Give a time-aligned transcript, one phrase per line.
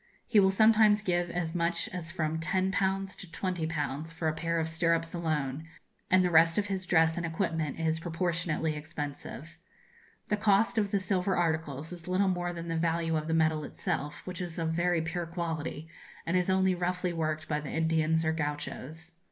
[0.25, 3.15] He will sometimes give as much as from 10_l_.
[3.15, 4.11] to 20_l_.
[4.13, 5.65] for a pair of stirrups alone,
[6.09, 9.59] and the rest of his dress and equipment is proportionately expensive.
[10.29, 13.63] The cost of the silver articles is little more than the value of the metal
[13.63, 15.87] itself, which is of very pure quality,
[16.25, 19.11] and is only roughly worked by the Indians or Gauchos.